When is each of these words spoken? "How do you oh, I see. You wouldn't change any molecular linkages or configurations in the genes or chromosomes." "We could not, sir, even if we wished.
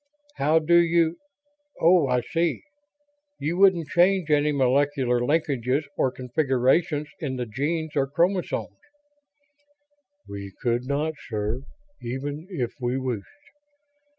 "How 0.37 0.57
do 0.57 0.77
you 0.77 1.19
oh, 1.79 2.07
I 2.07 2.21
see. 2.21 2.63
You 3.37 3.57
wouldn't 3.57 3.89
change 3.89 4.31
any 4.31 4.51
molecular 4.51 5.19
linkages 5.19 5.83
or 5.95 6.11
configurations 6.11 7.09
in 7.19 7.35
the 7.35 7.45
genes 7.45 7.95
or 7.95 8.07
chromosomes." 8.07 8.79
"We 10.27 10.53
could 10.59 10.85
not, 10.87 11.13
sir, 11.29 11.61
even 12.01 12.47
if 12.49 12.71
we 12.81 12.97
wished. 12.97 13.27